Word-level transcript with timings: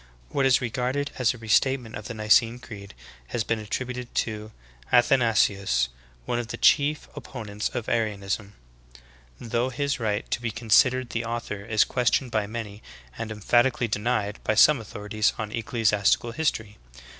What 0.29 0.47
is 0.47 0.61
regarded 0.61 1.11
as 1.19 1.31
a 1.31 1.37
restatement 1.37 1.93
of 1.93 2.07
the 2.07 2.15
Nicene 2.15 2.57
Creed 2.57 2.95
has 3.27 3.43
been 3.43 3.59
attributed 3.59 4.15
to 4.15 4.51
Athanasius, 4.91 5.89
one 6.25 6.39
of 6.39 6.47
the 6.47 6.57
chief 6.57 7.07
oppo 7.15 7.45
nents 7.45 7.69
of 7.75 7.87
Arianism, 7.87 8.55
though 9.39 9.69
his 9.69 9.99
right 9.99 10.27
to 10.31 10.41
be 10.41 10.49
considered 10.49 11.11
the 11.11 11.23
author 11.23 11.63
is 11.63 11.83
questioned 11.83 12.31
by 12.31 12.47
many 12.47 12.81
and 13.15 13.31
emphatically 13.31 13.87
denied 13.87 14.39
by 14.43 14.55
some 14.55 14.81
authorities 14.81 15.33
on 15.37 15.51
ecclesiastical 15.51 16.31
history. 16.31 16.79